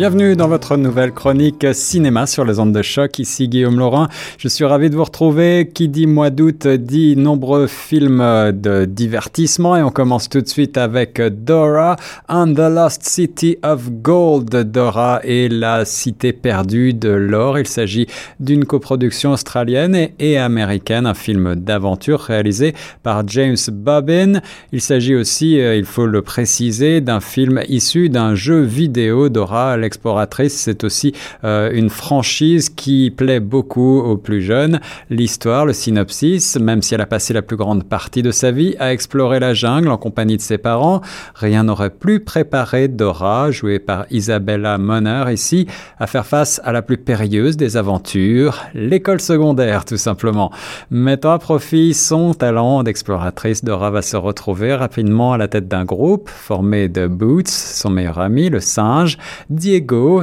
[0.00, 3.18] Bienvenue dans votre nouvelle chronique cinéma sur les ondes de choc.
[3.18, 4.08] Ici Guillaume Laurin.
[4.38, 5.70] Je suis ravi de vous retrouver.
[5.74, 10.78] Qui dit mois d'août dit nombreux films de divertissement et on commence tout de suite
[10.78, 11.96] avec Dora
[12.30, 14.48] and the Lost City of Gold.
[14.72, 17.58] Dora et la cité perdue de l'or.
[17.58, 18.06] Il s'agit
[18.38, 22.72] d'une coproduction australienne et américaine, un film d'aventure réalisé
[23.02, 24.40] par James Bobbin.
[24.72, 29.76] Il s'agit aussi, euh, il faut le préciser, d'un film issu d'un jeu vidéo Dora
[29.90, 31.12] exploratrice, c'est aussi
[31.42, 34.78] euh, une franchise qui plaît beaucoup aux plus jeunes.
[35.10, 38.76] L'histoire, le synopsis, même si elle a passé la plus grande partie de sa vie
[38.78, 41.00] à explorer la jungle en compagnie de ses parents,
[41.34, 45.66] rien n'aurait plus préparé Dora, jouée par Isabella Moner ici,
[45.98, 50.52] à faire face à la plus périlleuse des aventures, l'école secondaire tout simplement.
[50.92, 55.84] Mettant à profit son talent d'exploratrice, Dora va se retrouver rapidement à la tête d'un
[55.84, 59.79] groupe formé de Boots, son meilleur ami, le singe, Diego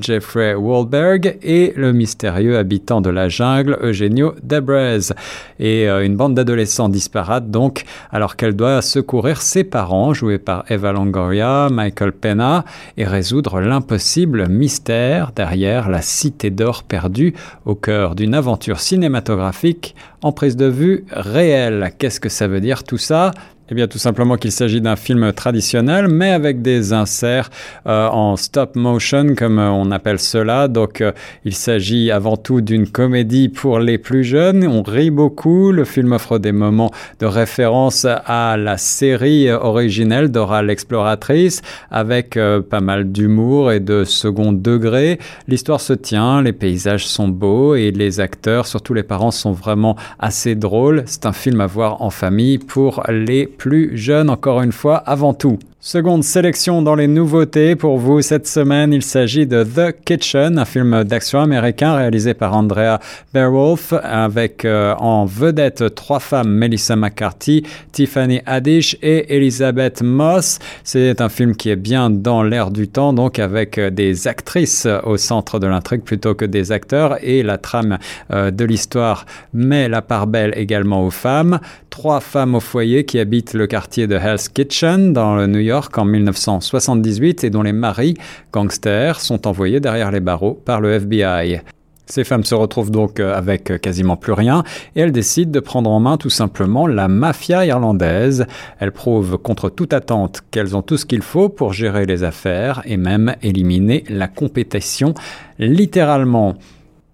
[0.00, 5.12] Jeffrey Wahlberg et le mystérieux habitant de la jungle Eugenio Debrez.
[5.58, 10.64] Et euh, une bande d'adolescents disparates donc, alors qu'elle doit secourir ses parents, joués par
[10.70, 12.64] Eva Longoria, Michael Pena,
[12.96, 20.32] et résoudre l'impossible mystère derrière la cité d'or perdue au cœur d'une aventure cinématographique en
[20.32, 21.92] prise de vue réelle.
[21.98, 23.32] Qu'est-ce que ça veut dire tout ça?
[23.70, 27.50] Eh bien, tout simplement qu'il s'agit d'un film traditionnel, mais avec des inserts
[27.86, 30.68] euh, en stop motion, comme euh, on appelle cela.
[30.68, 31.12] Donc, euh,
[31.44, 34.66] il s'agit avant tout d'une comédie pour les plus jeunes.
[34.66, 35.70] On rit beaucoup.
[35.70, 41.60] Le film offre des moments de référence à la série originelle Dora l'exploratrice,
[41.90, 42.38] avec
[42.70, 45.18] pas mal d'humour et de second degré.
[45.46, 49.96] L'histoire se tient, les paysages sont beaux et les acteurs, surtout les parents, sont vraiment
[50.18, 51.02] assez drôles.
[51.06, 55.34] C'est un film à voir en famille pour les plus jeune, encore une fois, avant
[55.34, 55.58] tout.
[55.80, 60.64] Seconde sélection dans les nouveautés pour vous cette semaine, il s'agit de The Kitchen, un
[60.64, 62.98] film d'action américain réalisé par Andrea
[63.32, 70.58] Beowulf avec euh, en vedette trois femmes, Melissa McCarthy, Tiffany Haddish et Elizabeth Moss.
[70.82, 74.88] C'est un film qui est bien dans l'air du temps, donc avec euh, des actrices
[75.04, 77.98] au centre de l'intrigue plutôt que des acteurs et la trame
[78.32, 81.60] euh, de l'histoire met la part belle également aux femmes.
[81.88, 85.67] Trois femmes au foyer qui habitent le quartier de Hell's Kitchen dans le New York
[85.70, 88.14] En 1978 et dont les maris,
[88.52, 91.60] gangsters, sont envoyés derrière les barreaux par le FBI.
[92.06, 94.64] Ces femmes se retrouvent donc euh, avec quasiment plus rien
[94.96, 98.46] et elles décident de prendre en main tout simplement la mafia irlandaise.
[98.78, 102.80] Elles prouvent contre toute attente qu'elles ont tout ce qu'il faut pour gérer les affaires
[102.86, 105.12] et même éliminer la compétition
[105.58, 106.56] littéralement.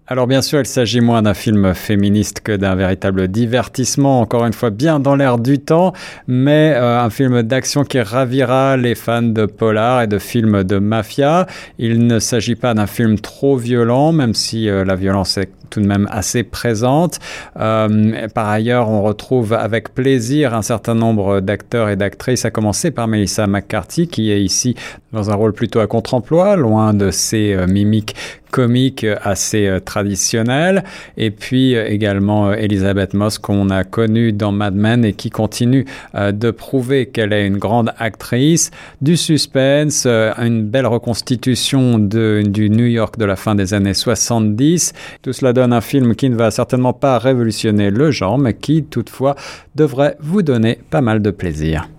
[0.07, 4.53] Alors bien sûr, il s'agit moins d'un film féministe que d'un véritable divertissement, encore une
[4.53, 5.93] fois bien dans l'air du temps,
[6.27, 10.77] mais euh, un film d'action qui ravira les fans de polar et de films de
[10.77, 11.47] mafia.
[11.79, 15.81] Il ne s'agit pas d'un film trop violent, même si euh, la violence est tout
[15.81, 17.17] de même assez présente.
[17.59, 22.91] Euh, par ailleurs, on retrouve avec plaisir un certain nombre d'acteurs et d'actrices, à commencer
[22.91, 24.75] par Melissa McCarthy, qui est ici
[25.11, 28.15] dans un rôle plutôt à contre-emploi, loin de ses mimiques
[28.55, 30.85] comiques assez euh, traditionnelles.
[31.17, 36.51] Et puis également Elizabeth Moss, qu'on a connue dans Mad Men et qui continue de
[36.51, 38.71] prouver qu'elle est une grande actrice.
[39.01, 44.93] Du suspense, une belle reconstitution de, du New York de la fin des années 70.
[45.21, 48.83] Tout cela donne un film qui ne va certainement pas révolutionner le genre, mais qui
[48.83, 49.35] toutefois
[49.75, 51.89] devrait vous donner pas mal de plaisir.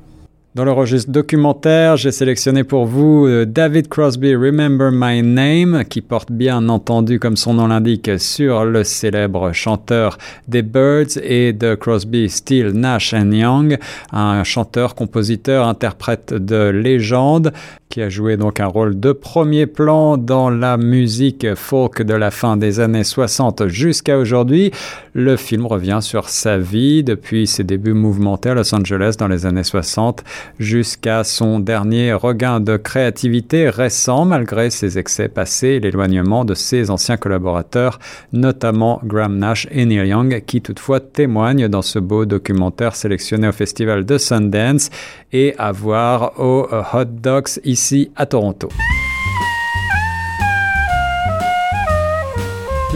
[0.56, 6.00] Dans le registre documentaire, j'ai sélectionné pour vous euh, David Crosby Remember My Name, qui
[6.00, 10.16] porte bien entendu, comme son nom l'indique, sur le célèbre chanteur
[10.48, 13.76] des Birds et de Crosby, Steele, Nash Young,
[14.12, 17.52] un chanteur, compositeur, interprète de légende
[17.88, 22.30] qui a joué donc un rôle de premier plan dans la musique folk de la
[22.30, 24.70] fin des années 60 jusqu'à aujourd'hui.
[25.14, 29.46] Le film revient sur sa vie depuis ses débuts mouvementés à Los Angeles dans les
[29.46, 30.24] années 60
[30.58, 36.90] jusqu'à son dernier regain de créativité récent malgré ses excès passés et l'éloignement de ses
[36.90, 37.98] anciens collaborateurs,
[38.32, 43.52] notamment Graham Nash et Neil Young, qui toutefois témoignent dans ce beau documentaire sélectionné au
[43.52, 44.90] festival de Sundance
[45.32, 48.68] et à voir au Hot Dogs ici à Toronto.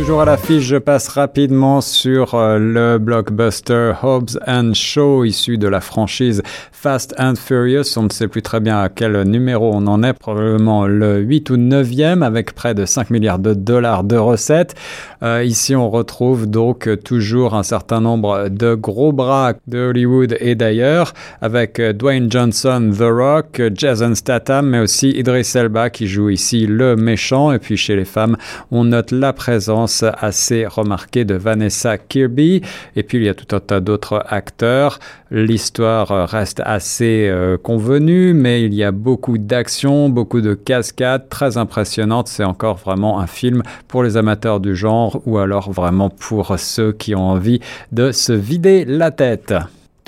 [0.00, 5.68] Toujours à l'affiche, je passe rapidement sur euh, le blockbuster Hobbs and Shaw, issu de
[5.68, 6.42] la franchise
[6.72, 7.98] Fast and Furious.
[7.98, 11.50] On ne sait plus très bien à quel numéro on en est, probablement le 8
[11.50, 14.74] ou 9e, avec près de 5 milliards de dollars de recettes.
[15.22, 20.54] Euh, ici, on retrouve donc toujours un certain nombre de gros bras de Hollywood et
[20.54, 21.12] d'ailleurs,
[21.42, 26.96] avec Dwayne Johnson, The Rock, Jason Statham, mais aussi Idris Elba qui joue ici le
[26.96, 27.52] méchant.
[27.52, 28.38] Et puis chez les femmes,
[28.70, 32.62] on note la présence assez remarquée de Vanessa Kirby.
[32.96, 34.98] Et puis il y a tout un tas d'autres acteurs.
[35.30, 41.56] L'histoire reste assez euh, convenue, mais il y a beaucoup d'action, beaucoup de cascades très
[41.56, 42.28] impressionnantes.
[42.28, 46.92] C'est encore vraiment un film pour les amateurs du genre ou alors vraiment pour ceux
[46.92, 47.60] qui ont envie
[47.92, 49.54] de se vider la tête.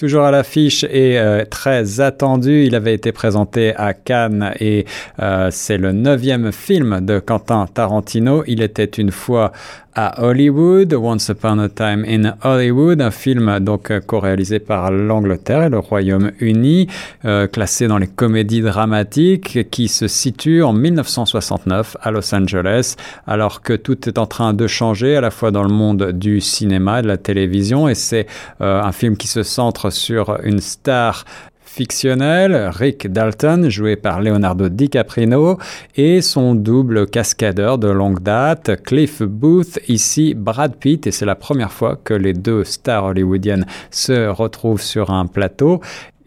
[0.03, 4.85] Toujours à l'affiche et euh, très attendu, il avait été présenté à Cannes et
[5.21, 8.43] euh, c'est le neuvième film de Quentin Tarantino.
[8.49, 9.53] Il était une fois
[9.95, 15.65] à Hollywood, Once Upon a Time in Hollywood, un film donc euh, co-réalisé par l'Angleterre
[15.65, 16.89] et le Royaume-Uni,
[17.25, 22.97] euh, classé dans les comédies dramatiques, qui se situe en 1969 à Los Angeles,
[23.27, 26.41] alors que tout est en train de changer à la fois dans le monde du
[26.41, 28.27] cinéma et de la télévision, et c'est
[28.61, 31.25] euh, un film qui se centre sur une star
[31.73, 35.59] fictionnel, Rick Dalton, joué par Leonardo DiCaprio,
[35.97, 41.35] et son double cascadeur de longue date, Cliff Booth, ici Brad Pitt, et c'est la
[41.35, 45.81] première fois que les deux stars hollywoodiennes se retrouvent sur un plateau.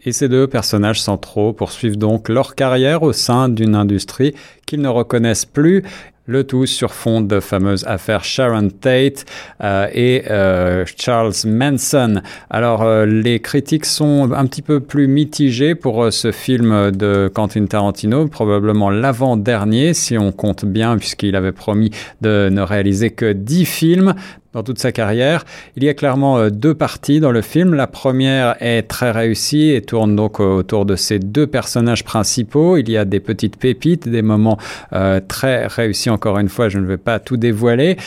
[0.04, 4.34] Et ces deux personnages centraux poursuivent donc leur carrière au sein d'une industrie
[4.66, 5.84] qu'ils ne reconnaissent plus
[6.26, 9.24] le tout sur fond de fameuses affaires Sharon Tate
[9.62, 12.20] euh, et euh, Charles Manson.
[12.50, 17.66] Alors, euh, les critiques sont un petit peu plus mitigées pour ce film de Quentin
[17.66, 21.90] Tarantino, probablement l'avant-dernier, si on compte bien, puisqu'il avait promis
[22.20, 24.14] de ne réaliser que 10 films
[24.56, 25.44] dans toute sa carrière.
[25.76, 27.74] Il y a clairement euh, deux parties dans le film.
[27.74, 32.78] La première est très réussie et tourne donc euh, autour de ces deux personnages principaux.
[32.78, 34.56] Il y a des petites pépites, des moments
[34.94, 36.08] euh, très réussis.
[36.08, 37.98] Encore une fois, je ne vais pas tout dévoiler.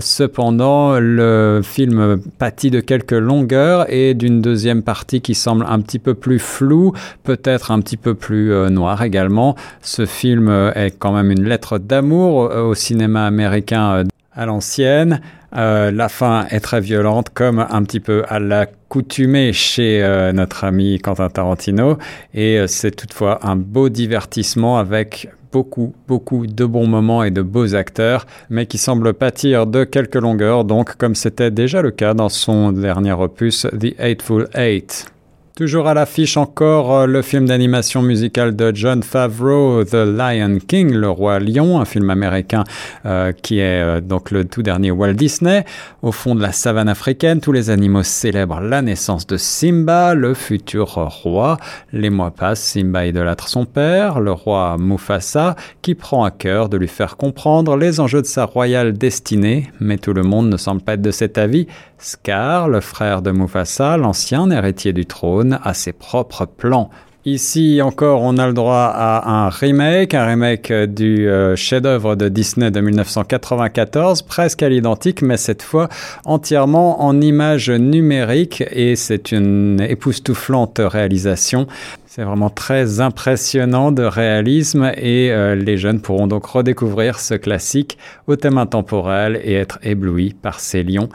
[0.00, 5.98] cependant, le film pâtit de quelques longueurs et d'une deuxième partie qui semble un petit
[5.98, 9.56] peu plus floue, peut-être un petit peu plus noire également.
[9.82, 14.04] Ce film est quand même une lettre d'amour au cinéma américain
[14.34, 15.20] à l'ancienne.
[15.54, 20.64] Euh, la fin est très violente, comme un petit peu à l'accoutumée chez euh, notre
[20.64, 21.98] ami Quentin Tarantino.
[22.34, 27.42] Et euh, c'est toutefois un beau divertissement avec beaucoup, beaucoup de bons moments et de
[27.42, 32.14] beaux acteurs, mais qui semble pâtir de quelques longueurs, donc comme c'était déjà le cas
[32.14, 35.12] dans son dernier opus, The Eightful Eight.
[35.54, 40.94] Toujours à l'affiche encore euh, le film d'animation musicale de John Favreau, The Lion King,
[40.94, 42.64] le roi lion, un film américain
[43.04, 45.66] euh, qui est euh, donc le tout dernier Walt Disney.
[46.00, 50.32] Au fond de la savane africaine, tous les animaux célèbrent la naissance de Simba, le
[50.32, 51.58] futur roi.
[51.92, 56.78] Les mois passent, Simba idolâtre son père, le roi Mufasa, qui prend à cœur de
[56.78, 60.80] lui faire comprendre les enjeux de sa royale destinée, mais tout le monde ne semble
[60.80, 61.66] pas être de cet avis.
[62.02, 66.90] Scar, le frère de Mufasa, l'ancien héritier du trône, a ses propres plans.
[67.24, 72.28] Ici encore, on a le droit à un remake, un remake du euh, chef-d'œuvre de
[72.28, 75.88] Disney de 1994, presque à l'identique, mais cette fois
[76.24, 81.68] entièrement en images numériques et c'est une époustouflante réalisation.
[82.06, 87.98] C'est vraiment très impressionnant de réalisme et euh, les jeunes pourront donc redécouvrir ce classique
[88.26, 91.08] au thème intemporel et être éblouis par ces lions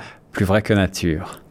[0.46, 1.42] vrai que nature.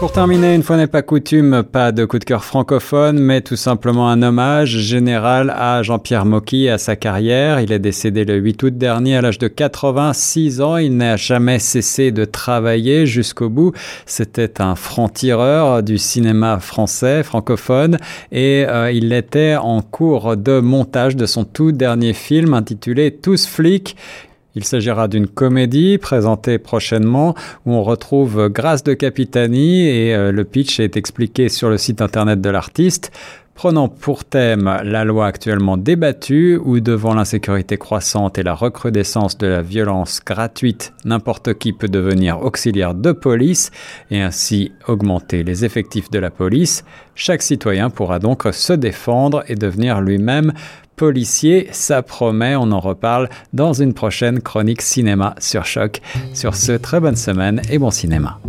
[0.00, 3.56] Pour terminer, une fois n'est pas coutume, pas de coup de cœur francophone, mais tout
[3.56, 7.60] simplement un hommage général à Jean-Pierre Mocky à sa carrière.
[7.60, 10.78] Il est décédé le 8 août dernier à l'âge de 86 ans.
[10.78, 13.72] Il n'a jamais cessé de travailler jusqu'au bout.
[14.06, 17.98] C'était un franc-tireur du cinéma français, francophone,
[18.32, 23.46] et euh, il était en cours de montage de son tout dernier film intitulé Tous
[23.46, 23.96] flics.
[24.56, 27.34] Il s'agira d'une comédie présentée prochainement
[27.66, 32.02] où on retrouve Grâce de Capitani et euh, le pitch est expliqué sur le site
[32.02, 33.12] internet de l'artiste.
[33.60, 39.46] Prenant pour thème la loi actuellement débattue où devant l'insécurité croissante et la recrudescence de
[39.46, 43.70] la violence gratuite, n'importe qui peut devenir auxiliaire de police
[44.10, 49.56] et ainsi augmenter les effectifs de la police, chaque citoyen pourra donc se défendre et
[49.56, 50.54] devenir lui-même
[50.96, 51.68] policier.
[51.70, 56.00] Ça promet, on en reparle dans une prochaine chronique cinéma sur choc.
[56.32, 58.40] Sur ce, très bonne semaine et bon cinéma.